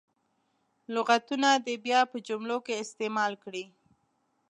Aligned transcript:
لغتونه 0.93 1.49
دې 1.65 1.75
بیا 1.85 1.99
په 2.11 2.17
جملو 2.27 2.57
کې 2.65 2.79
استعمال 2.83 3.33
کړي. 3.43 3.65